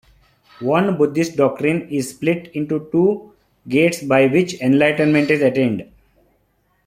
Won 0.61 0.97
Buddhist 0.97 1.35
doctrine 1.35 1.87
is 1.89 2.09
split 2.09 2.47
into 2.55 2.89
two 2.91 3.35
gates 3.67 4.01
by 4.01 4.25
which 4.25 4.59
enlightenment 4.59 5.29
is 5.29 5.43
attained. 5.43 5.91